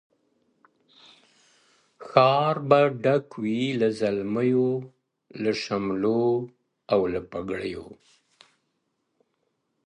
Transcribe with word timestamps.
ښار 2.07 2.55
به 2.69 2.79
ډک 3.03 3.27
وي 3.41 3.61
له 3.81 3.87
زلمیو 3.99 4.69
له 5.43 5.51
شملو 5.63 6.23
او 6.93 6.99
له 7.13 7.19
بګړیو- 7.31 7.87